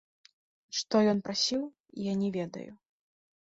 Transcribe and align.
Што 0.77 0.95
ён 1.11 1.21
прасіў, 1.29 1.63
я 2.11 2.19
не 2.25 2.29
ведаю. 2.41 2.69